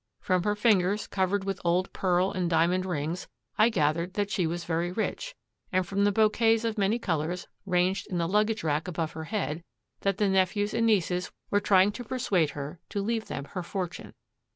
From 0.19 0.41
her 0.41 0.55
fingers, 0.55 1.05
covered 1.05 1.43
with 1.43 1.61
old 1.63 1.93
pearl 1.93 2.31
and 2.31 2.49
diamond 2.49 2.87
rings, 2.87 3.27
I 3.59 3.69
gathered 3.69 4.15
that 4.15 4.31
she 4.31 4.47
was 4.47 4.63
very 4.63 4.91
rich; 4.91 5.35
and 5.71 5.85
from 5.85 6.05
the 6.05 6.11
bouquets 6.11 6.65
of 6.65 6.75
many 6.75 6.97
colors, 6.97 7.47
ranged 7.67 8.07
in 8.09 8.17
the 8.17 8.27
luggage 8.27 8.63
rack 8.63 8.87
above 8.87 9.11
her 9.11 9.25
head, 9.25 9.63
that 9.99 10.17
the 10.17 10.27
nephews 10.27 10.73
and 10.73 10.87
nieces 10.87 11.31
were 11.51 11.59
trying 11.59 11.91
to 11.91 12.03
persuade 12.03 12.49
her 12.57 12.79
to 12.89 12.99
leave 12.99 13.27
them 13.27 13.45
her 13.53 13.61
fortune. 13.61 14.15